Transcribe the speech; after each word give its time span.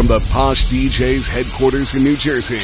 From 0.00 0.06
the 0.06 0.26
Posh 0.32 0.64
DJs 0.64 1.28
headquarters 1.28 1.94
in 1.94 2.02
New 2.02 2.16
Jersey, 2.16 2.56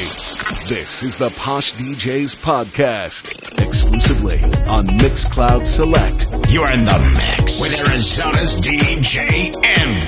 this 0.67 1.03
is 1.03 1.17
the 1.17 1.29
Posh 1.29 1.71
DJs 1.73 2.35
podcast, 2.37 3.29
exclusively 3.63 4.39
on 4.67 4.87
Mixcloud 4.97 5.63
Select. 5.63 6.25
You're 6.51 6.71
in 6.71 6.83
the 6.83 7.37
mix 7.37 7.61
with 7.61 7.79
Arizona's 7.79 8.59
DJ 8.59 9.53
M 9.63 9.99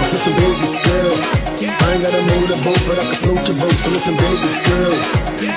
down. 0.00 0.10
Listen, 0.12 0.34
baby 0.34 0.68
girl. 0.86 1.16
I 1.58 1.94
ain't 1.94 2.02
got 2.02 2.14
a 2.14 2.22
motorboat, 2.22 2.80
but 2.86 2.98
I 2.98 3.04
can 3.04 3.18
float 3.22 3.42
your 3.48 3.56
boat. 3.58 3.76
So 3.82 3.90
listen, 3.90 4.16
baby 4.16 4.50
girl. 4.68 4.94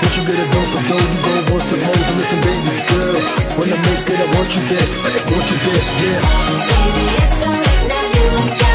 Once 0.01 0.15
you 0.17 0.23
get 0.25 0.37
a 0.41 0.47
dose 0.53 0.73
of 0.77 0.83
dough, 0.89 1.05
you 1.11 1.19
go 1.25 1.33
want 1.51 1.63
some 1.69 1.81
more. 1.85 2.01
So 2.07 2.13
listen, 2.19 2.39
baby 2.41 2.75
girl. 2.91 3.17
When 3.57 3.67
I 3.73 3.77
make 3.85 4.09
it, 4.09 4.19
I 4.19 4.27
want 4.35 4.49
you 4.55 4.61
there. 4.71 4.87
I 5.05 5.19
want 5.29 5.45
you 5.49 5.57
there, 5.65 5.83
yeah. 6.01 6.19
Baby, 6.71 7.05
it's 7.21 7.45
alright 7.47 7.85
now. 7.91 8.05
You 8.15 8.25
ain't 8.41 8.70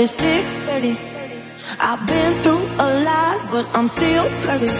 it's 0.00 0.14
thick 0.14 0.44
30. 0.64 0.96
I've 1.78 2.00
been 2.08 2.32
through 2.42 2.64
a 2.80 2.88
lot, 3.04 3.36
but 3.52 3.66
I'm 3.76 3.86
still 3.86 4.24
flirty. 4.40 4.72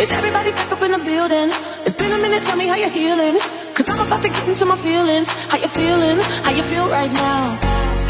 Is 0.00 0.10
everybody 0.12 0.50
back 0.52 0.72
up 0.72 0.80
in 0.80 0.92
the 0.92 0.98
building? 0.98 1.48
It's 1.84 1.92
been 1.92 2.10
a 2.10 2.16
minute, 2.16 2.42
tell 2.42 2.56
me 2.56 2.66
how 2.66 2.76
you're 2.76 2.88
healing. 2.88 3.38
Cause 3.74 3.86
I'm 3.86 4.00
about 4.00 4.22
to 4.22 4.28
get 4.30 4.48
into 4.48 4.64
my 4.64 4.76
feelings. 4.76 5.28
How 5.50 5.58
you 5.58 5.68
feeling? 5.68 6.18
How 6.44 6.52
you 6.52 6.62
feel 6.62 6.88
right 6.88 7.12
now? 7.12 7.58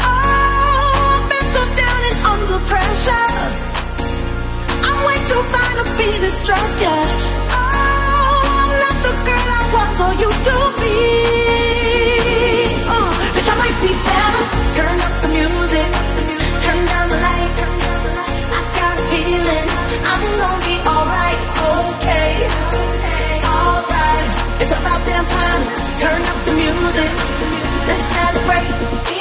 Oh, 0.07 1.19
I've 1.19 1.27
been 1.33 1.47
so 1.55 1.61
down 1.83 2.01
and 2.09 2.17
under 2.31 2.59
pressure. 2.71 3.31
I'm 4.87 4.99
way 5.07 5.17
too 5.27 5.43
fine 5.51 5.75
to 5.81 5.85
be 5.99 6.07
distressed, 6.23 6.79
yeah. 6.81 7.03
Oh, 7.59 8.39
I'm 8.61 8.71
not 8.83 8.97
the 9.03 9.13
girl 9.27 9.47
I 9.59 9.63
was 9.75 9.95
or 10.05 10.13
used 10.27 10.43
to 10.47 10.55
be. 10.79 11.44
Turn 25.99 26.21
up 26.21 26.45
the 26.45 26.51
music. 26.51 27.11
Let's 27.87 28.05
celebrate, 28.13 29.14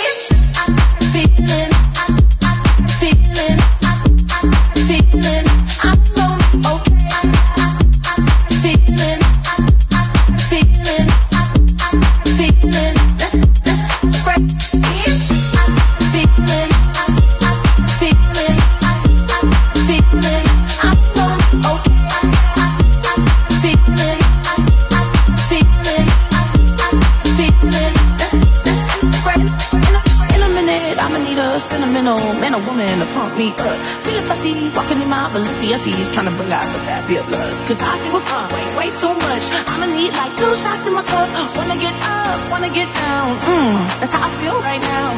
man 32.58 32.66
woman 32.66 32.98
to 33.00 33.06
pump 33.14 33.36
me 33.36 33.50
up. 33.50 33.78
Feeling 34.04 34.26
fussy, 34.26 34.70
walking 34.76 35.00
in 35.02 35.08
my 35.08 35.28
Balenciennes, 35.32 36.12
trying 36.12 36.26
to 36.26 36.34
bring 36.38 36.52
out 36.52 36.66
the 36.72 36.80
beer. 37.08 37.22
Cause 37.66 37.80
I 37.82 37.98
give 38.04 38.14
a 38.14 38.20
fuck 38.20 38.50
way, 38.52 38.64
way 38.78 38.88
too 38.94 39.14
much. 39.26 39.44
I'ma 39.66 39.86
need 39.86 40.12
like 40.12 40.36
two 40.36 40.52
shots 40.62 40.86
in 40.86 40.94
my 40.94 41.02
cup. 41.02 41.28
Wanna 41.56 41.76
get 41.76 41.94
up, 42.02 42.50
wanna 42.50 42.70
get 42.70 42.88
down. 42.94 43.36
Mmm, 43.38 43.74
that's 43.98 44.12
how 44.12 44.26
I 44.26 44.30
feel 44.38 44.58
right 44.60 44.82
now. 44.82 45.10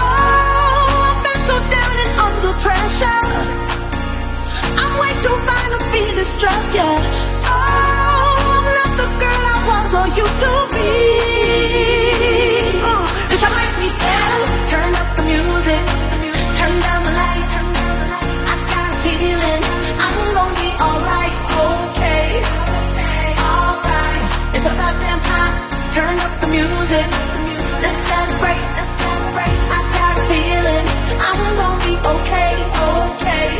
Oh, 0.00 1.08
I've 1.08 1.20
been 1.26 1.40
so 1.48 1.56
down 1.76 1.94
and 2.04 2.12
under 2.26 2.54
pressure. 2.64 3.24
I'm 4.80 4.92
way 5.00 5.12
too 5.24 5.36
fine 5.48 5.70
to 5.74 5.80
be 5.92 6.02
distressed, 6.16 6.72
yeah. 6.74 6.96
Oh, 7.52 8.54
I'm 8.56 8.66
not 8.78 8.92
the 9.00 9.08
girl 9.20 9.44
I 9.52 9.58
was 9.68 9.90
or 9.98 10.06
used 10.22 10.38
to 10.44 10.52
be. 10.72 11.31
Turn 25.92 26.18
up 26.20 26.40
the 26.40 26.46
music. 26.46 27.08
Let's 27.84 27.98
celebrate, 28.08 28.64
let's 28.78 28.92
celebrate. 28.96 29.58
I 29.76 29.80
got 29.92 30.12
a 30.16 30.24
feeling 30.32 30.86
I'm 31.28 31.40
gonna 31.60 31.84
be 31.84 31.94
okay, 32.14 32.52
okay, 32.96 33.50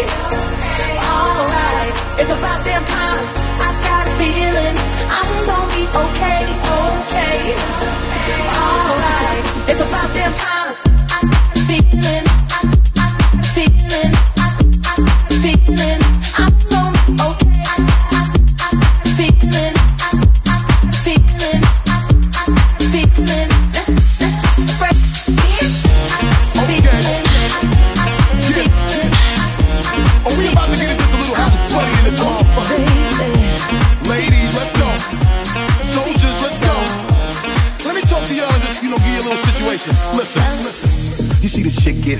alright. 1.12 1.94
It's 2.20 2.30
about 2.30 2.64
damn 2.64 2.84
time. 2.86 3.24
I 3.60 3.70
got 3.84 4.08
a 4.08 4.12
feeling 4.16 4.76
I'm 5.18 5.32
gonna 5.44 5.76
be 5.76 5.84
okay, 6.04 6.40
okay, 6.80 7.38
alright. 8.64 9.44
It's 9.68 9.80
about 9.80 10.14
damn 10.14 10.32
time. 10.32 10.51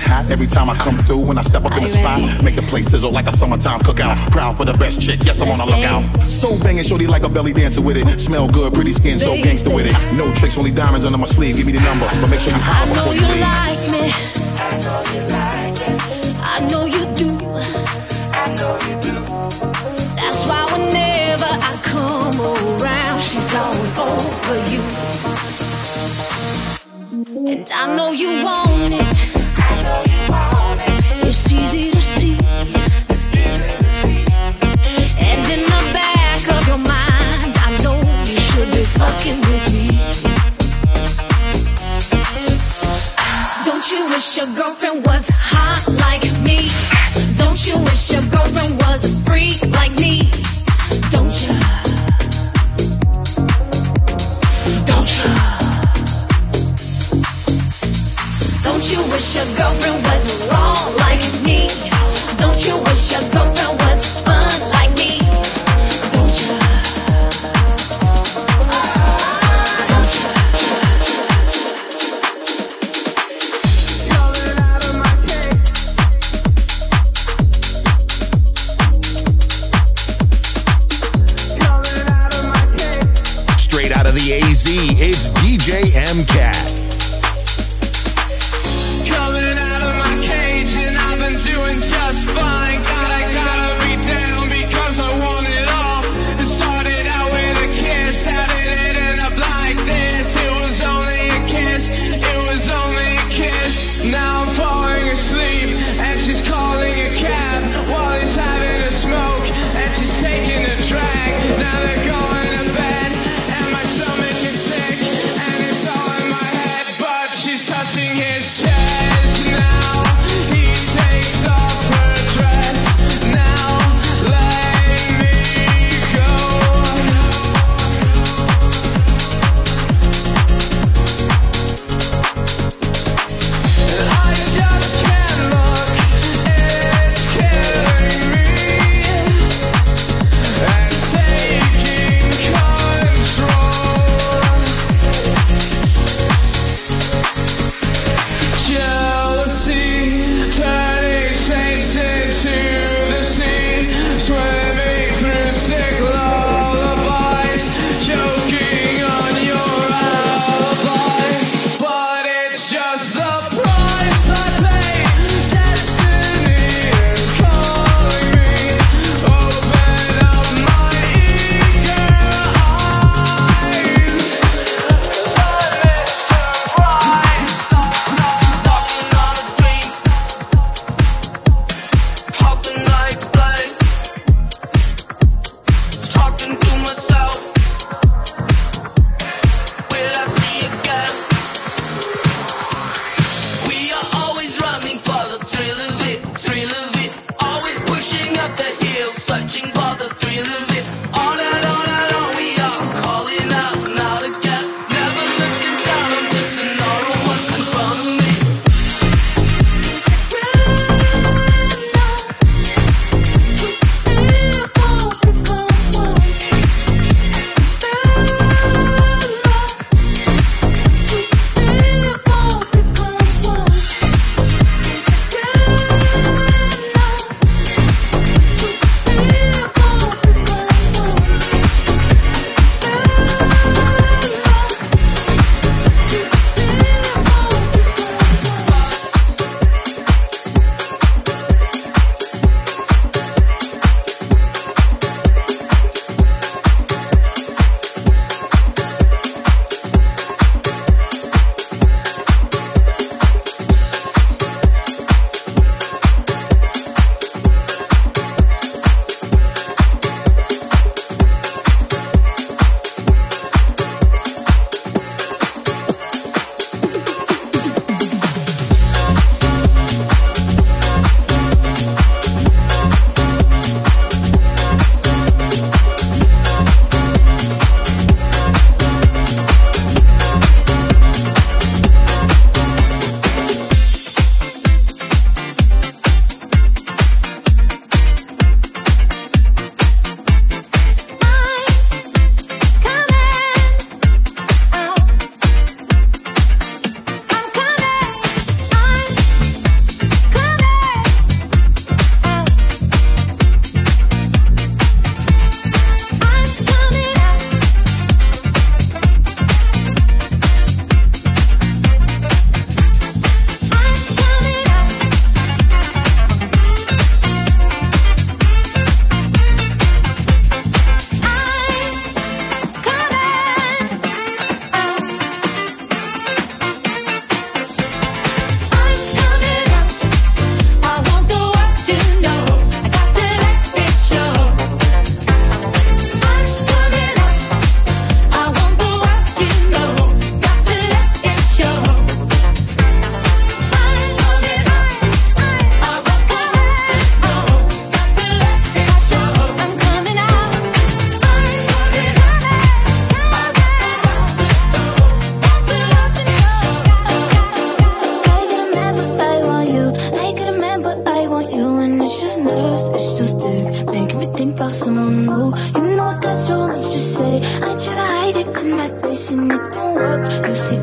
Hot 0.03 0.29
every 0.29 0.47
time 0.47 0.69
I 0.69 0.75
come 0.75 0.97
through. 1.05 1.19
When 1.19 1.37
I 1.37 1.41
step 1.41 1.65
up 1.65 1.75
in 1.77 1.83
the 1.83 1.89
spot, 1.89 2.43
make 2.43 2.55
the 2.55 2.61
place 2.63 2.87
sizzle 2.91 3.11
like 3.11 3.27
a 3.27 3.31
summertime 3.31 3.79
cookout. 3.81 4.17
Proud 4.31 4.57
for 4.57 4.65
the 4.65 4.73
best 4.73 5.01
chick, 5.01 5.19
yes, 5.23 5.41
I'm 5.41 5.49
on 5.49 5.57
the 5.57 5.65
lookout. 5.65 6.21
So 6.21 6.57
banging, 6.59 6.83
shorty 6.83 7.07
like 7.07 7.23
a 7.23 7.29
belly 7.29 7.53
dancer 7.53 7.81
with 7.81 7.97
it. 7.97 8.19
Smell 8.19 8.47
good, 8.49 8.73
pretty 8.73 8.93
skin, 8.93 9.19
so 9.19 9.35
gangster 9.35 9.73
with 9.73 9.85
it. 9.87 9.95
No 10.13 10.33
tricks, 10.33 10.57
only 10.57 10.71
diamonds 10.71 11.05
under 11.05 11.17
my 11.17 11.25
sleeve. 11.27 11.57
Give 11.57 11.65
me 11.65 11.71
the 11.73 11.81
number, 11.81 12.07
but 12.21 12.27
make 12.29 12.39
sure 12.39 12.53
you 12.53 12.59
I 12.59 12.63
holler 12.63 12.95
know 12.95 13.11
before 13.11 13.15
you 13.15 13.21
you 13.21 13.27
leave. 13.27 13.41
like 13.41 13.83
me. 13.91 14.03
I 14.57 14.79
know 14.83 14.99
you 15.13 15.21
like 15.33 15.79
it. 15.89 15.99
I 16.41 16.59
know 16.69 16.85
you 16.85 17.03
do. 17.15 17.29
I 18.33 18.47
know 18.55 18.73
you 18.87 18.95
do. 19.01 19.13
That's 20.15 20.47
why 20.47 20.63
whenever 20.73 21.49
I 21.49 21.73
come 21.83 22.39
around, 22.41 23.21
she's 23.21 23.53
all 23.55 23.75
over 24.07 24.57
you. 24.71 24.81
And 27.51 27.69
I 27.73 27.95
know 27.95 28.11
you 28.11 28.43
want 28.43 28.62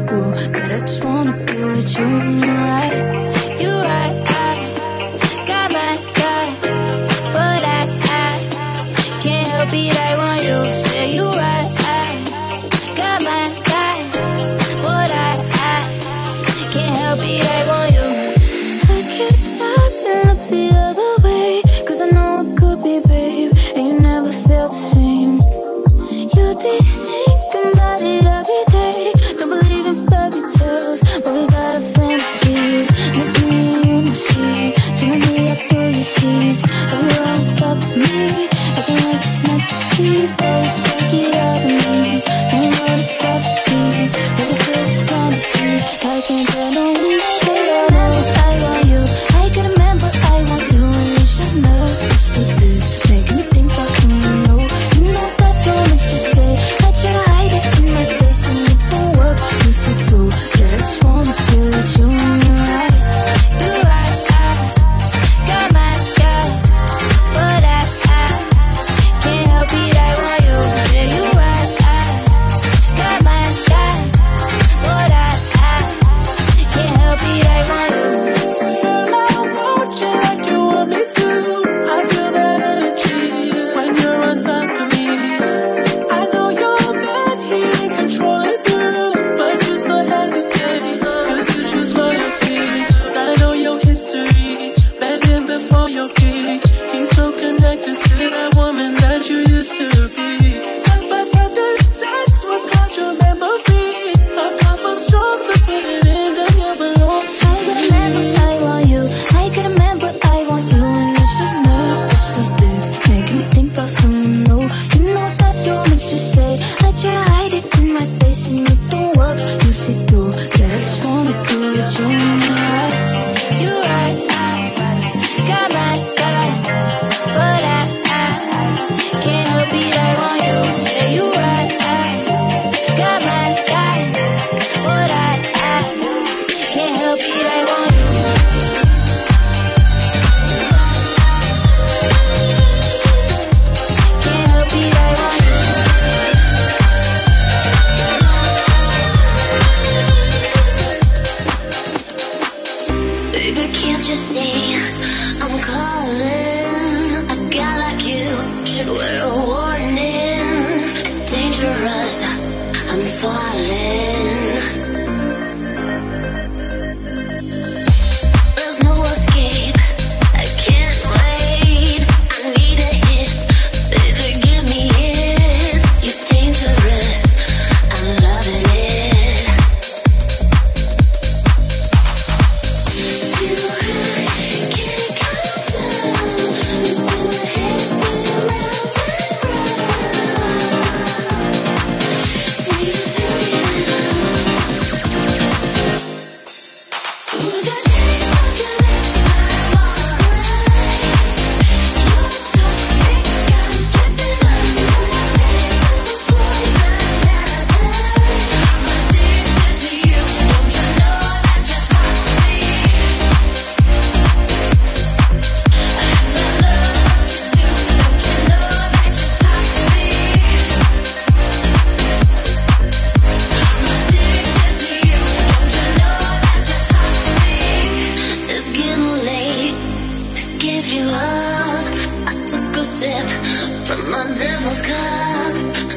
go. 0.07 0.31
That 0.53 0.71
I 0.73 0.81
just 0.81 1.05
wanna 1.05 1.37
be 1.47 1.65
with 1.65 1.99
you 1.99 2.07
in 2.07 2.39
your 2.41 2.51
eyes. 2.51 2.90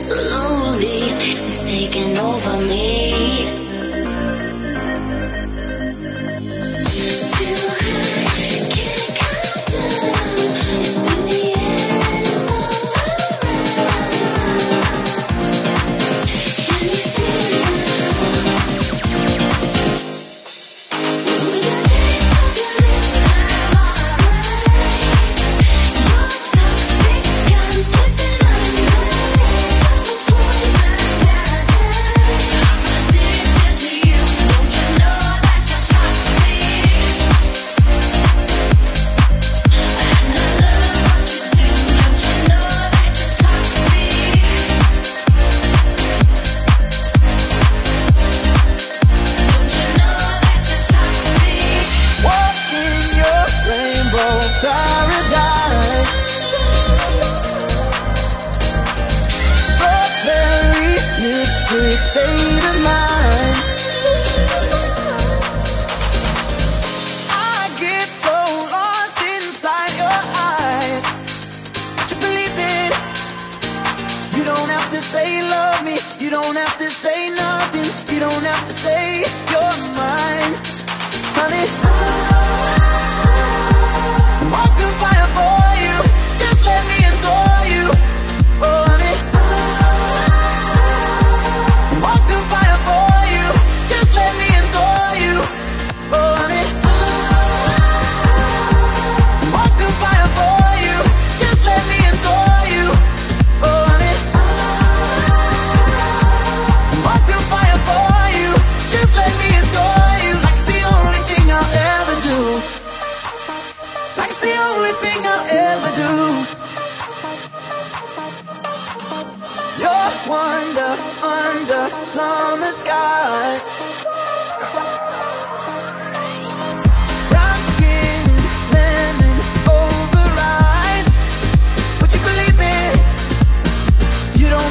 Slowly, 0.01 0.99
it's 1.45 1.69
taking 1.69 2.17
over 2.17 2.57
me. 2.57 3.02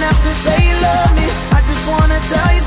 Have 0.03 0.23
to 0.25 0.35
say 0.35 0.59
you 0.69 0.77
love 0.81 1.13
me. 1.17 1.27
I 1.57 1.61
just 1.67 1.85
wanna 1.89 2.19
tell 2.33 2.55
you 2.55 2.62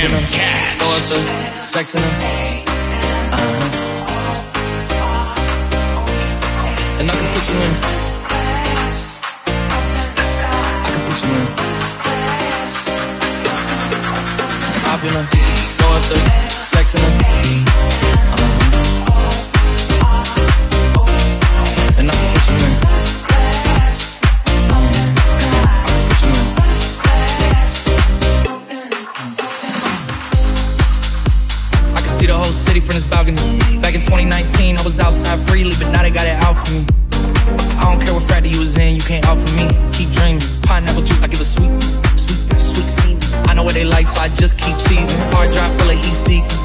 DJ 0.00 0.08
M. 0.08 0.24
Cat. 0.32 0.78
Throw 0.78 0.88
up 0.96 1.02
the 1.10 1.18
sex 1.62 1.94
in 1.94 2.00
them. 2.00 2.10
Uh-huh. 3.32 3.66
And 7.00 7.10
I 7.10 7.14
can 7.14 7.28
put 7.34 7.44
you 7.48 7.54
in. 7.60 7.72
I 10.84 10.88
can 10.88 11.00
put 11.06 11.20
you 11.22 11.30
in. 11.36 11.46
In 15.02 15.12
them. 15.14 15.26
Throw 15.78 15.90
up 15.92 16.02
the 16.08 16.39
now 36.00 36.08
they 36.08 36.14
got 36.16 36.24
it 36.24 36.38
out 36.40 36.56
for 36.56 36.72
me. 36.72 36.82
I 37.76 37.84
don't 37.84 38.00
care 38.00 38.14
what 38.14 38.24
Friday 38.24 38.48
you 38.48 38.60
was 38.60 38.76
in, 38.76 38.96
you 38.96 39.04
can't 39.04 39.26
offer 39.28 39.44
me. 39.52 39.68
Keep 39.92 40.16
dreaming. 40.16 40.40
Pineapple 40.64 41.04
juice, 41.04 41.22
I 41.22 41.28
give 41.28 41.40
a 41.40 41.44
sweet, 41.44 41.68
sweet, 42.16 42.40
sweet 42.56 42.88
seed. 42.96 43.16
I 43.48 43.52
know 43.52 43.64
what 43.64 43.74
they 43.74 43.84
like, 43.84 44.06
so 44.06 44.20
I 44.20 44.28
just 44.32 44.56
keep 44.56 44.76
cheesing. 44.88 45.20
Hard 45.36 45.52
drive 45.52 45.72
full 45.76 45.90
of 45.92 45.98
heat 46.00 46.16
seeking. 46.16 46.60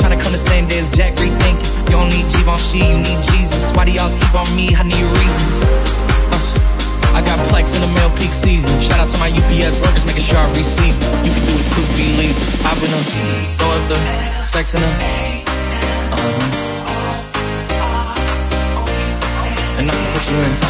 Tryna 0.00 0.16
come 0.22 0.32
the 0.32 0.40
same 0.40 0.64
day 0.66 0.78
as 0.80 0.88
Jack 0.96 1.12
rethinking. 1.20 1.60
You 1.92 2.00
don't 2.00 2.08
need 2.08 2.24
Givenchy, 2.32 2.80
you 2.80 2.96
need 3.04 3.20
Jesus. 3.28 3.68
Why 3.76 3.84
do 3.84 3.92
y'all 3.92 4.08
sleep 4.08 4.32
on 4.32 4.48
me? 4.56 4.72
I 4.72 4.82
need 4.88 5.04
reasons. 5.04 5.56
Uh, 6.32 7.18
I 7.18 7.20
got 7.20 7.36
Plex 7.52 7.76
in 7.76 7.84
the 7.84 7.92
mail 7.92 8.08
peak 8.16 8.32
season. 8.32 8.72
Shout 8.80 9.00
out 9.04 9.10
to 9.12 9.18
my 9.20 9.28
UPS 9.28 9.76
workers, 9.84 10.06
making 10.08 10.24
sure 10.24 10.40
I 10.40 10.48
receive. 10.56 10.96
You 11.20 11.32
can 11.36 11.44
do 11.44 11.52
it 11.52 11.66
too, 11.68 11.84
believe. 12.00 12.36
I've 12.64 12.80
been 12.80 12.96
a 12.96 13.00
throw 13.60 13.76
up 13.76 13.84
the 13.92 13.98
sex 14.40 14.72
in 14.72 14.80
them. 14.80 14.94
Uh-huh. 16.16 16.56
And 16.56 16.59
Put 20.20 20.30
you 20.32 20.36
in. 20.36 20.69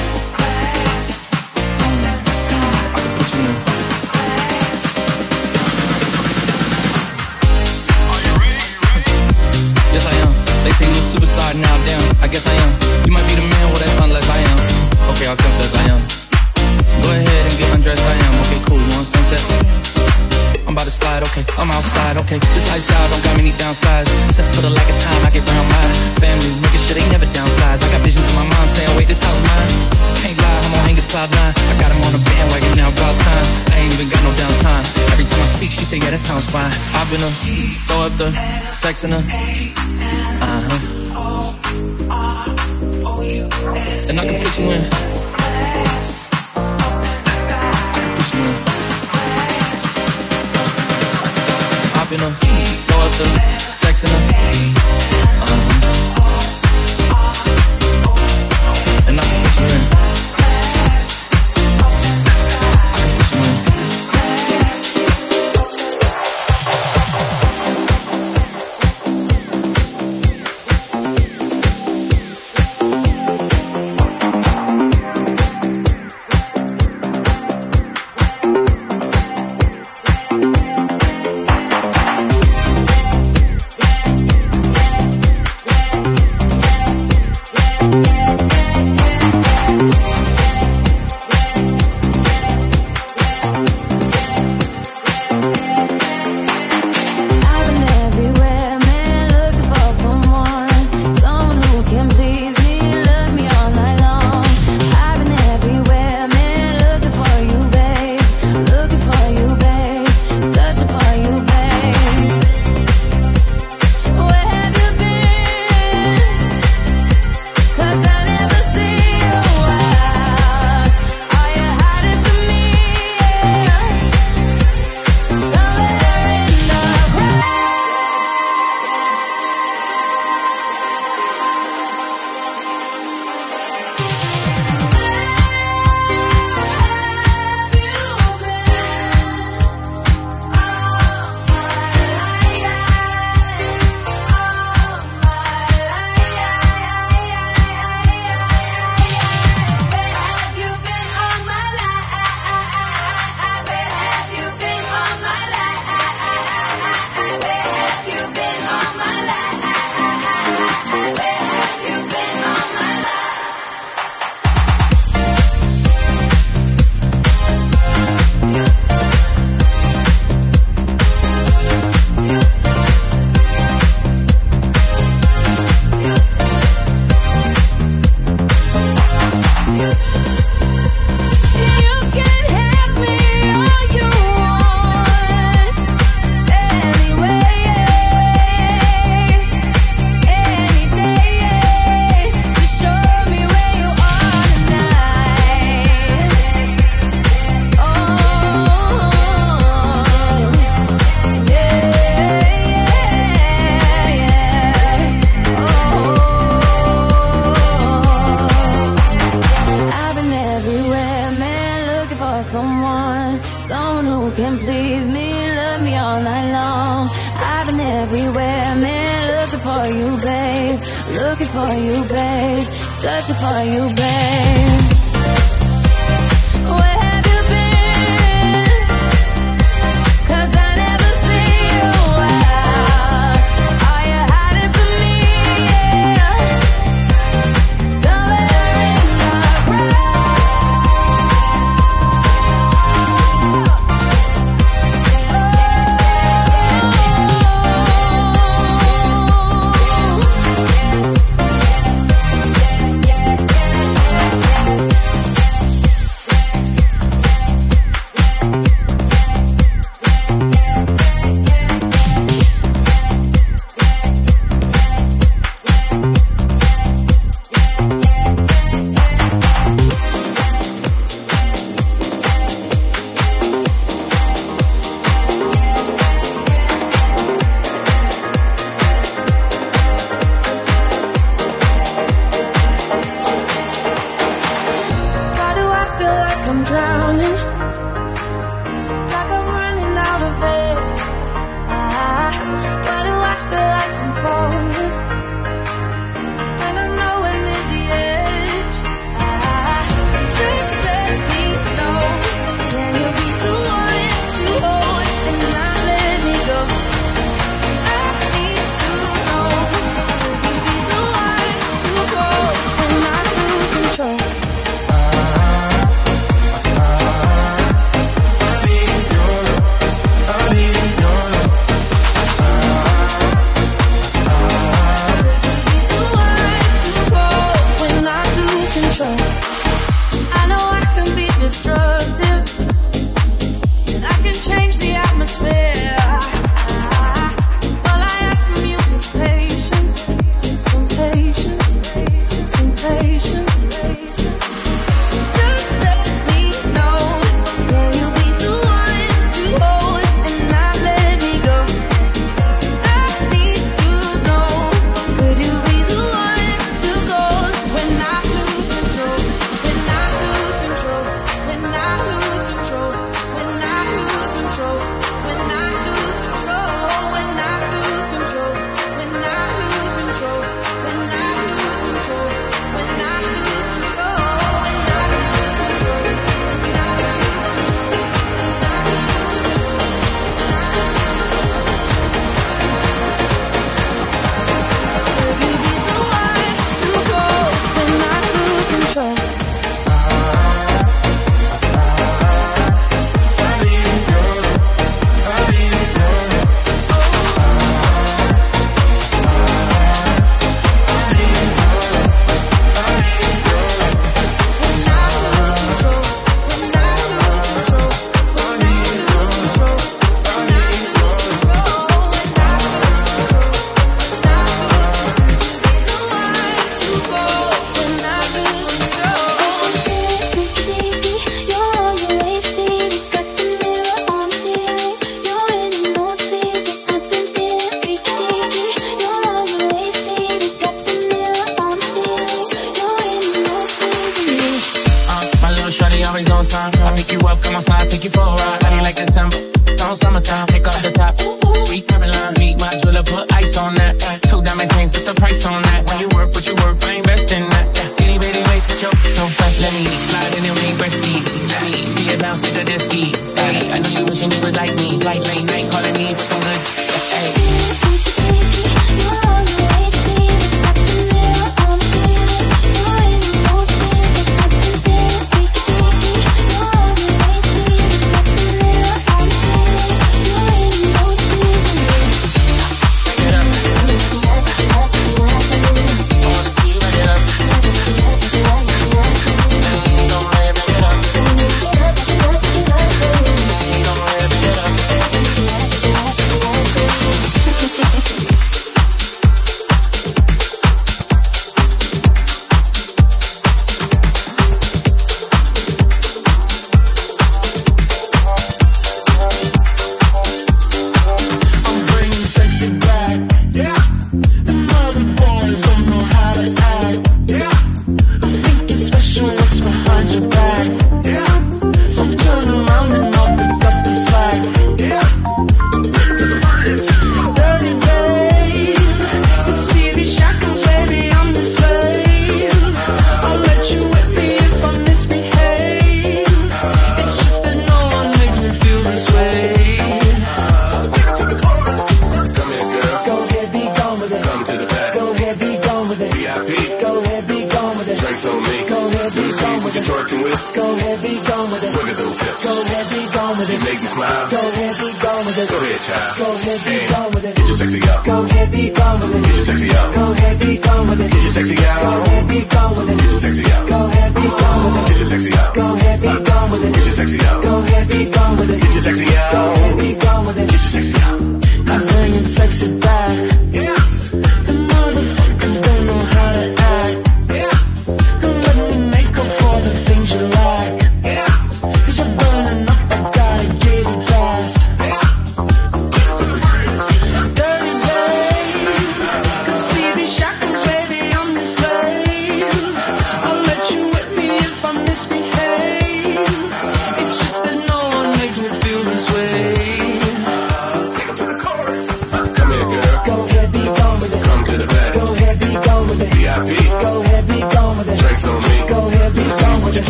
Sex 38.29 39.05
in 39.05 39.13
her. 39.13 39.19
Uh 40.43 40.61
huh. 40.69 40.79
And 44.09 44.21
I 44.21 44.27
can 44.27 44.43
put 44.43 44.59
you 44.59 44.71
in. 44.71 45.10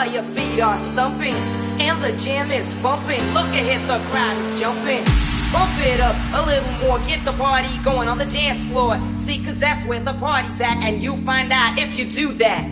floor, 0.00 0.14
your 0.14 0.22
feet 0.22 0.60
are 0.60 0.78
stumping, 0.78 1.34
and 1.80 2.02
the 2.02 2.12
jam 2.22 2.50
is 2.50 2.80
bumping. 2.82 3.20
Look 3.34 3.46
ahead, 3.46 3.80
the 3.88 3.98
crowd 4.10 4.36
is 4.36 4.60
jumping. 4.60 5.04
Bump 5.52 5.72
it 5.80 6.00
up 6.00 6.16
a 6.32 6.46
little 6.46 6.72
more, 6.86 6.98
get 7.06 7.24
the 7.24 7.32
party 7.32 7.68
going 7.82 8.08
on 8.08 8.18
the 8.18 8.26
dance 8.26 8.64
floor. 8.64 9.00
See, 9.18 9.42
cause 9.44 9.58
that's 9.58 9.84
where 9.84 10.00
the 10.00 10.14
party's 10.14 10.60
at, 10.60 10.82
and 10.82 11.00
you 11.00 11.16
find 11.16 11.52
out 11.52 11.78
if 11.78 11.98
you 11.98 12.04
do 12.04 12.32
that. 12.34 12.69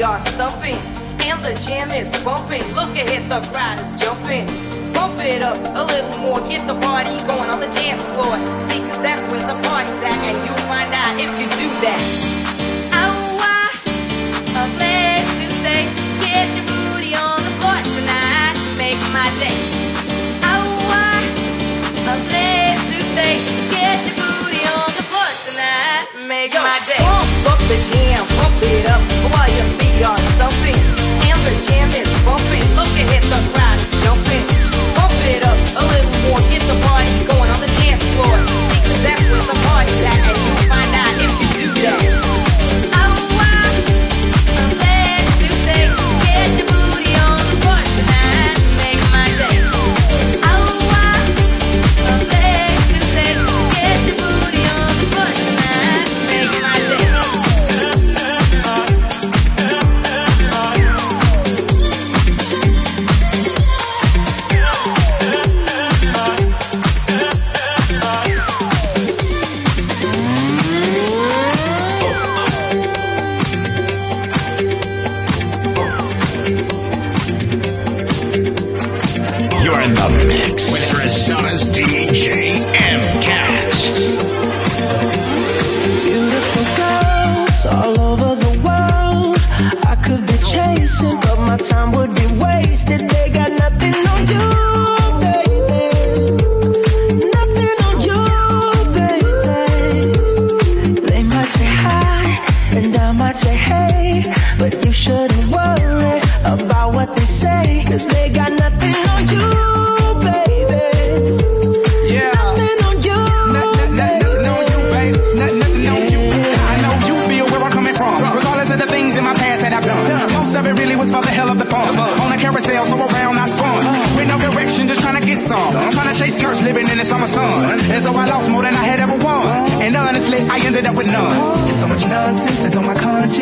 we 0.00 0.04
are 0.04 0.20
stumping, 0.20 0.80
and 1.28 1.44
the 1.44 1.52
jam 1.60 1.90
is 1.90 2.10
bumping. 2.24 2.62
Look 2.72 2.88
ahead, 2.96 3.28
the 3.28 3.46
crowd 3.52 3.78
is 3.80 4.00
jumping. 4.00 4.46
Bump 4.94 5.20
it 5.20 5.42
up 5.42 5.58
a 5.58 5.84
little 5.92 6.18
more, 6.24 6.40
get 6.48 6.66
the 6.66 6.72
party 6.80 7.10
going 7.28 7.50
on 7.50 7.60
the 7.60 7.66
dance 7.66 8.06
floor. 8.06 8.34
See, 8.64 8.80
cause 8.88 9.02
that's 9.02 9.20
where 9.30 9.44
the 9.44 9.60
party's 9.68 9.92
at, 10.00 10.16
and 10.24 10.38
you'll 10.46 10.66
find 10.72 10.90
out 10.94 11.20
if 11.20 11.30
you 11.38 11.46
do 11.52 11.68
that. 11.84 12.00
Make 26.28 26.54
my 26.54 26.78
day. 26.86 26.96
Oh, 27.00 27.09
the 27.70 27.76
jam, 27.94 28.26
pump 28.42 28.58
it 28.62 28.84
up 28.90 29.00
while 29.30 29.48
your 29.48 29.68
feet 29.78 30.02
are 30.04 30.18
stumping. 30.34 30.74
And 31.22 31.38
the 31.46 31.54
jam 31.66 31.88
is 31.94 32.09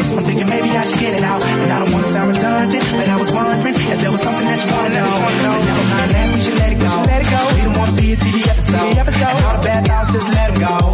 So 0.09 0.17
I'm 0.17 0.25
thinking 0.25 0.49
maybe 0.49 0.71
I 0.71 0.85
should 0.85 0.99
get 0.99 1.13
it 1.21 1.23
out. 1.23 1.45
And 1.45 1.71
I 1.71 1.79
don't 1.81 1.93
want 1.93 2.07
to 2.07 2.13
sound 2.13 2.33
redundant, 2.33 2.85
but 2.97 3.09
I 3.09 3.17
was 3.17 3.31
wondering 3.31 3.75
if 3.77 4.01
there 4.01 4.11
was 4.11 4.23
something 4.23 4.47
that 4.49 4.57
you 4.57 4.73
wanted 4.73 4.97
to 4.97 5.05
know. 5.05 5.13
No, 5.45 5.53
never 5.69 5.85
mind 5.93 6.11
that, 6.17 6.35
we 6.35 6.41
should 6.41 6.57
let 6.57 6.73
it 6.73 6.81
go. 6.81 6.89
We, 6.97 7.07
let 7.13 7.21
it 7.21 7.29
go. 7.29 7.41
we 7.53 7.61
don't 7.61 7.77
want 7.77 7.91
to 7.93 8.03
be 8.03 8.13
a 8.13 8.17
TV 8.17 8.41
episode. 8.49 8.89
TV 8.89 8.97
episode. 8.97 9.37
all 9.45 9.61
the 9.61 9.69
bad 9.69 9.87
thoughts, 9.87 10.13
just 10.13 10.29
let 10.33 10.49
them 10.49 10.61
go. 10.65 10.88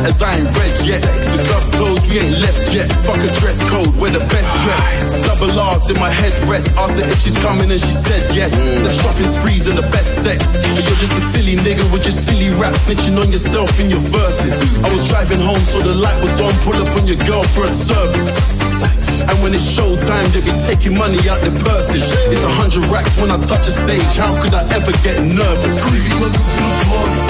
Letters 0.00 0.22
I 0.22 0.38
ain't 0.38 0.48
read 0.56 0.76
yet. 0.84 1.00
The 1.00 1.44
club 1.44 1.64
closed, 1.72 2.08
we 2.08 2.18
ain't 2.18 2.38
left 2.40 2.72
yet. 2.72 2.88
Fuck 3.04 3.20
a 3.20 3.30
dress 3.40 3.62
code, 3.68 3.92
we're 3.96 4.10
the 4.10 4.24
best 4.32 4.50
dress. 4.64 5.26
Double 5.26 5.52
R's 5.52 5.90
in 5.90 5.98
my 5.98 6.10
headrest. 6.10 6.72
Asked 6.76 7.00
her 7.00 7.06
if 7.06 7.20
she's 7.20 7.36
coming 7.36 7.70
and 7.70 7.80
she 7.80 7.92
said 7.92 8.24
yes. 8.34 8.56
The 8.56 8.92
shopping 8.92 9.28
sprees 9.28 9.68
and 9.68 9.76
the 9.76 9.86
best 9.92 10.22
sex. 10.22 10.52
But 10.52 10.84
you're 10.88 11.00
just 11.00 11.12
a 11.12 11.22
silly 11.32 11.56
nigga 11.56 11.84
with 11.92 12.04
your 12.04 12.16
silly 12.16 12.50
raps 12.56 12.84
snitching 12.84 13.20
on 13.20 13.30
yourself 13.30 13.78
in 13.80 13.90
your 13.90 14.04
verses. 14.12 14.62
I 14.84 14.90
was 14.92 15.06
driving 15.08 15.40
home, 15.40 15.64
so 15.64 15.80
the 15.80 15.94
light 15.94 16.20
was 16.20 16.40
on. 16.40 16.52
Pull 16.64 16.76
up 16.80 16.94
on 16.96 17.06
your 17.06 17.20
girl 17.28 17.44
for 17.54 17.64
a 17.64 17.70
service. 17.70 18.82
And 19.28 19.36
when 19.42 19.54
it's 19.54 19.68
showtime, 19.68 20.26
they 20.32 20.40
be 20.40 20.54
taking 20.58 20.96
money 20.96 21.20
out 21.28 21.40
their 21.40 21.56
purses. 21.60 22.04
It's 22.32 22.42
a 22.42 22.48
hundred 22.48 22.88
racks 22.88 23.16
when 23.18 23.30
I 23.30 23.36
touch 23.44 23.68
a 23.68 23.72
stage. 23.72 24.16
How 24.16 24.32
could 24.40 24.54
I 24.54 24.64
ever 24.72 24.92
get 25.04 25.20
nervous? 25.20 25.84
Baby, 25.92 26.08
welcome 26.16 26.46
to 26.54 26.60
the 26.64 26.76
party. 26.88 27.20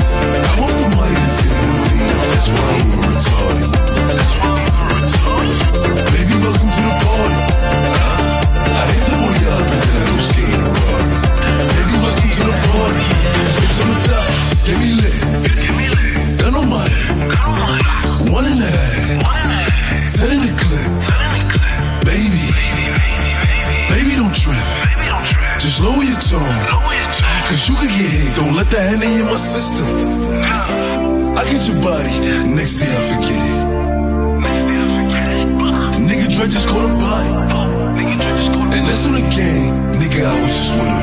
I'm 0.50 0.64
off 0.64 0.70
the 0.70 1.00
Xandaline. 1.00 1.49
That's 2.40 2.56
why 2.56 2.72
I'm 2.72 2.88
retarded. 3.04 3.68
Baby, 6.08 6.34
welcome 6.40 6.72
to 6.72 6.80
the 6.88 6.94
party. 7.04 7.36
I 8.64 8.84
hit 8.88 9.04
the 9.04 9.16
boy 9.20 9.44
up 9.52 9.68
and 9.68 9.84
then 9.84 10.00
I 10.00 10.08
go 10.08 10.16
skating 10.24 10.64
a 10.64 10.72
Rari. 10.72 11.20
Baby, 11.68 11.94
welcome 12.00 12.32
to 12.32 12.42
the 12.48 12.56
party. 12.64 13.04
Take 13.60 13.72
some 13.76 13.92
of 13.92 14.00
that, 14.08 14.24
get 14.64 14.76
me 14.80 14.88
lit. 15.04 15.20
Gun 16.40 16.56
on 16.56 16.64
my 16.72 16.80
head. 16.88 18.32
One 18.32 18.46
and 18.48 18.56
a 18.56 18.72
half. 18.72 19.20
Ten 20.16 20.32
in 20.32 20.40
the 20.40 20.52
clip. 20.56 20.88
Baby. 22.08 22.40
Baby, 23.92 24.16
don't 24.16 24.32
trip. 24.32 24.64
Just 25.60 25.84
lower 25.84 26.04
your 26.08 26.16
tone. 26.16 26.56
Cause 27.52 27.68
you 27.68 27.76
could 27.76 27.92
get 27.92 28.08
hit. 28.08 28.32
Don't 28.36 28.56
let 28.56 28.70
that 28.70 28.96
henny 28.96 29.20
in 29.20 29.26
my 29.26 29.36
system. 29.36 31.19
I 31.40 31.44
get 31.48 31.64
your 31.64 31.80
body. 31.80 32.12
Next 32.52 32.76
day 32.76 32.84
I 32.84 33.00
forget 33.16 33.40
it. 33.48 33.64
Nigga 36.04 36.28
Dre 36.36 36.44
just 36.44 36.68
caught 36.68 36.84
a 36.84 36.92
body. 37.00 37.32
And 38.76 38.84
that's 38.84 39.08
on 39.08 39.16
the 39.16 39.24
game. 39.32 39.72
Nigga, 39.96 40.20
I 40.20 40.36
was 40.36 40.52
just 40.52 40.76
with 40.76 40.92
him. 40.92 41.00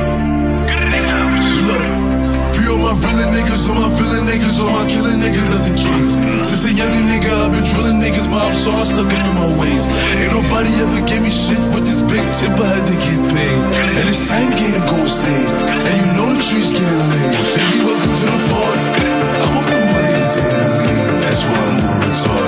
Look. 1.66 2.54
Free 2.54 2.70
all 2.70 2.78
my 2.78 2.94
villain 3.02 3.34
niggas, 3.34 3.66
all 3.66 3.82
my 3.82 3.90
villain 3.98 4.30
niggas, 4.30 4.62
all 4.62 4.70
my 4.70 4.86
killing 4.86 5.18
niggas 5.18 5.50
at 5.58 5.62
the 5.66 5.74
kids. 5.74 6.14
Since 6.46 6.70
a 6.70 6.72
younger 6.72 7.02
nigga, 7.02 7.34
I've 7.34 7.50
been 7.50 7.66
drilling 7.74 7.98
niggas, 7.98 8.30
mom, 8.30 8.54
so 8.54 8.70
I 8.70 8.86
stuck 8.86 9.10
up 9.10 9.26
in 9.26 9.34
my 9.34 9.50
ways. 9.58 9.90
Ain't 10.22 10.30
nobody 10.38 10.70
ever 10.78 11.02
gave 11.02 11.22
me 11.26 11.34
shit 11.34 11.58
with 11.74 11.82
this 11.82 11.98
big 12.06 12.22
tip, 12.30 12.54
I 12.62 12.78
had 12.78 12.86
to 12.86 12.94
get 12.94 13.20
paid. 13.34 13.62
And 13.74 14.06
it's 14.06 14.30
time 14.30 14.54
getting 14.54 14.86
go 14.86 15.02
on 15.02 15.10
stage. 15.10 15.50
And 15.82 15.98
you 15.98 16.06
know 16.14 16.30
the 16.30 16.38
trees 16.46 16.70
getting 16.70 17.06
laid. 17.10 17.34
Baby, 17.58 17.78
welcome 17.90 18.14
to 18.22 18.26
the 18.30 18.38
party. 18.54 18.97
I'm 22.20 22.47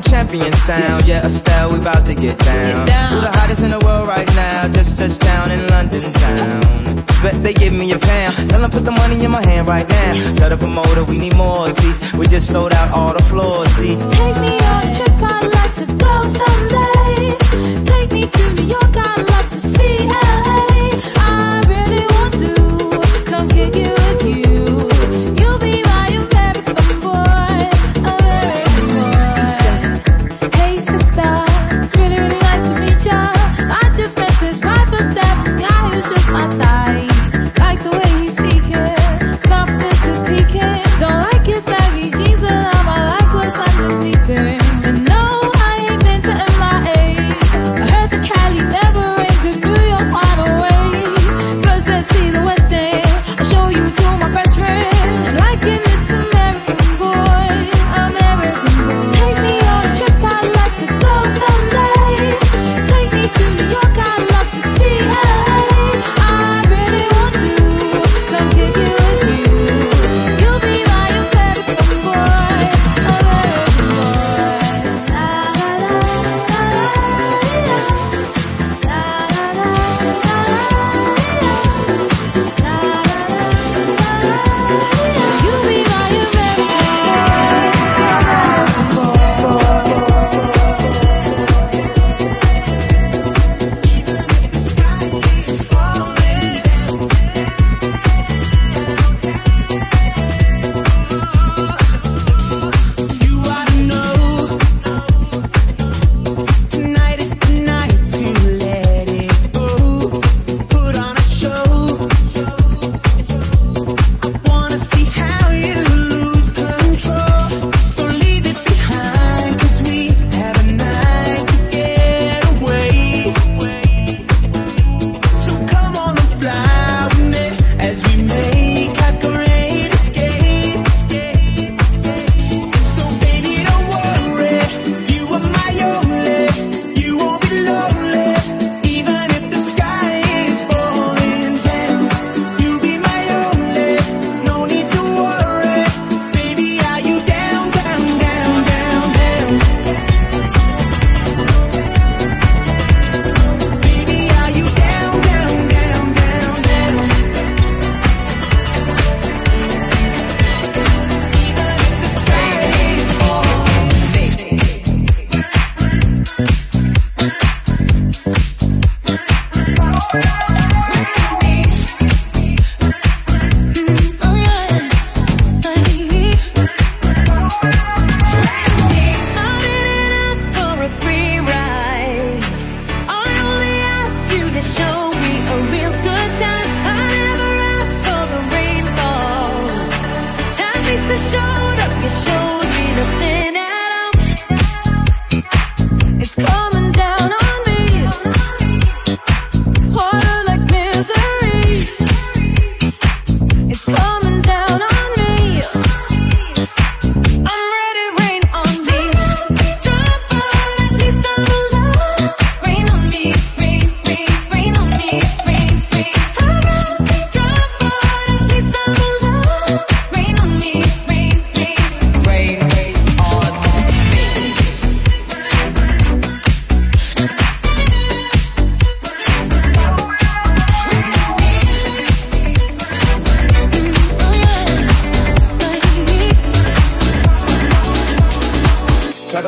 the 0.00 0.10
champion 0.10 0.52
sound. 0.52 1.06
Yeah, 1.06 1.26
Estelle, 1.26 1.72
we 1.72 1.78
about 1.78 2.06
to 2.06 2.14
get 2.14 2.38
down. 2.38 2.86
We're 3.12 3.22
the 3.22 3.30
hottest 3.30 3.62
in 3.62 3.70
the 3.70 3.78
world 3.78 4.08
right 4.08 4.26
now. 4.34 4.68
Just 4.68 4.98
touched 4.98 5.20
down 5.20 5.50
in 5.50 5.66
London 5.68 6.02
town. 6.12 7.04
Bet 7.22 7.42
they 7.42 7.54
give 7.54 7.72
me 7.72 7.92
a 7.92 7.98
pound. 7.98 8.50
Tell 8.50 8.60
them 8.60 8.70
put 8.70 8.84
the 8.84 8.92
money 8.92 9.24
in 9.24 9.30
my 9.30 9.44
hand 9.44 9.66
right 9.68 9.88
now. 9.88 10.12
Yes. 10.12 10.38
Tell 10.38 10.50
the 10.50 10.56
promoter 10.56 11.04
we 11.04 11.18
need 11.18 11.36
more 11.36 11.68
seats. 11.68 12.12
We 12.12 12.26
just 12.26 12.50
sold 12.52 12.72
out 12.72 12.92
all 12.92 13.12
the 13.12 13.22
floor 13.24 13.66
seats. 13.66 14.04
Take 14.04 14.36
me 14.38 14.58
on 14.72 14.86
a 14.86 14.96
trip, 14.96 15.22
I'd 15.22 15.50
like 15.58 15.74
to 15.80 15.86
go 16.04 16.12
someday. 16.38 17.84
Take 17.84 18.12
me 18.12 18.26
to 18.26 18.54
New 18.54 18.66
York, 18.74 18.96
I'd 18.96 19.28
love 19.30 19.50
to. 19.50 19.57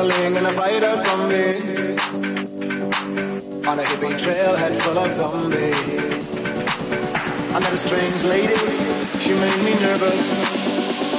juggling 0.01 0.37
and 0.37 0.47
a 0.47 0.53
fight 0.53 0.83
up 0.83 1.07
on. 1.13 1.21
On 3.67 3.79
a 3.79 3.83
hippie 3.83 4.17
trailhead 4.17 4.75
full 4.81 4.97
of 4.97 5.11
zombies. 5.11 5.75
I 7.53 7.59
met 7.59 7.73
a 7.73 7.77
strange 7.77 8.23
lady, 8.23 8.55
she 9.19 9.33
made 9.33 9.63
me 9.63 9.73
nervous. 9.79 10.33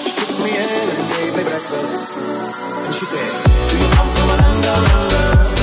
She 0.05 0.13
took 0.19 0.39
me 0.41 0.51
in 0.51 0.89
and 0.95 1.09
gave 1.15 1.37
me 1.37 1.43
breakfast. 1.45 2.19
And 2.85 2.95
she 2.95 3.05
said, 3.05 3.71
Do 3.71 3.79
you 3.79 3.89
come 3.95 4.09
from 4.09 4.31
a 4.31 4.37
under? 4.51 5.62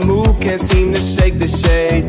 to 0.00 0.06
move, 0.06 0.40
can't 0.40 0.60
seem 0.60 0.92
to 0.92 1.00
shake 1.00 1.38
the 1.38 1.46
shade. 1.46 2.04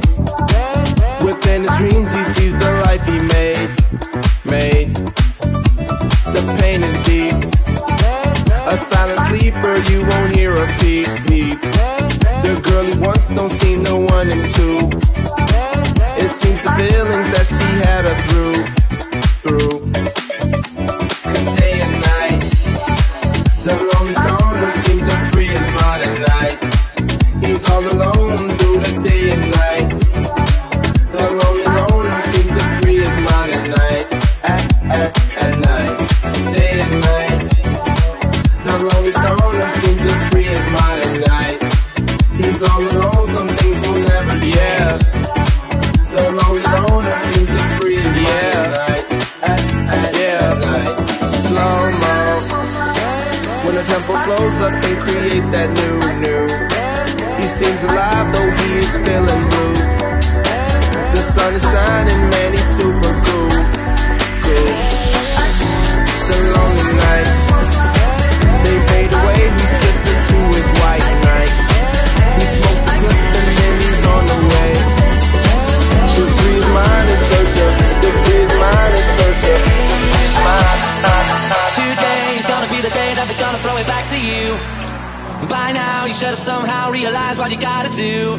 Within 1.24 1.64
his 1.64 1.76
dreams, 1.78 2.12
he 2.12 2.24
sees 2.24 2.58
the 2.58 2.72
life 2.86 3.06
he 3.06 3.20
made. 3.20 3.70
Made. 4.46 4.96
The 6.36 6.58
pain 6.60 6.84
is 6.84 6.96
deep. 7.06 7.36
A 8.68 8.78
silent 8.78 9.20
sleeper, 9.28 9.78
you 9.92 10.06
won't 10.06 10.36
hear 10.36 10.56
a 10.56 10.68
peep, 10.80 11.08
peep. 11.28 11.62
The 12.44 12.60
girl 12.64 12.86
he 12.86 13.00
wants 13.00 13.30
don't 13.30 13.50
seem 13.50 13.84
the 13.84 13.96
one 13.96 14.30
and 14.32 14.50
two. 14.54 14.90
It 16.24 16.30
seems 16.30 16.62
the 16.62 16.72
feelings 16.72 17.30
that 17.36 17.46
she 17.46 17.68
had 17.86 18.06
are 18.06 18.20
through, 18.28 18.64
through. 19.44 20.17
that 55.52 55.70
new, 55.80 55.98
new. 56.24 56.44
He 57.40 57.48
seems 57.48 57.84
alive 57.84 58.28
though 58.34 58.52
he 58.60 58.78
is 58.84 58.92
feeling 59.06 59.44
blue. 59.50 59.76
The 61.16 61.24
sun 61.34 61.54
is 61.56 61.64
shining 61.64 62.27
should 86.28 86.36
have 86.36 86.46
somehow 86.46 86.92
realized 86.92 87.40
what 87.40 87.50
you 87.52 87.58
gotta 87.58 87.90
do. 87.96 88.36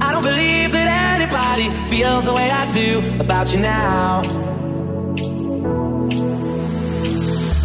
I 0.00 0.12
don't 0.12 0.22
believe 0.22 0.70
that 0.70 0.88
anybody 1.18 1.66
feels 1.90 2.26
the 2.26 2.32
way 2.32 2.48
I 2.52 2.70
do 2.70 3.02
about 3.18 3.52
you 3.52 3.58
now. 3.58 4.22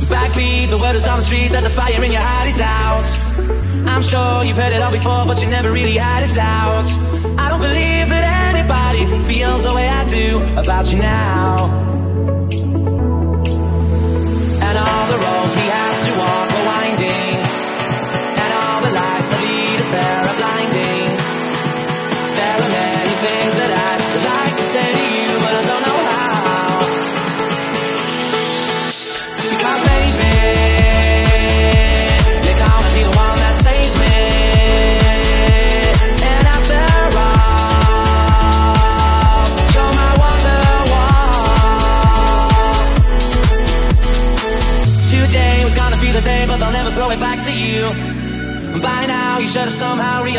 Backbeat, 0.09 0.69
the 0.71 0.79
word 0.79 0.95
is 0.95 1.05
on 1.05 1.17
the 1.17 1.23
street 1.23 1.51
that 1.51 1.63
the 1.63 1.69
fire 1.69 2.03
in 2.03 2.11
your 2.11 2.23
heart 2.23 2.49
is 2.49 2.59
out. 2.59 3.05
I'm 3.87 4.01
sure 4.01 4.43
you've 4.43 4.57
heard 4.57 4.73
it 4.73 4.81
all 4.81 4.91
before, 4.91 5.25
but 5.27 5.39
you 5.43 5.47
never 5.47 5.71
really 5.71 5.97
had 5.97 6.27
a 6.27 6.33
doubt. 6.33 6.87
I 7.37 7.49
don't 7.49 7.61
believe 7.61 8.09
that 8.09 8.25
anybody 8.55 9.03
feels 9.31 9.61
the 9.61 9.75
way 9.75 9.87
I 9.87 10.05
do 10.05 10.39
about 10.59 10.91
you 10.91 10.97
now. 10.97 11.90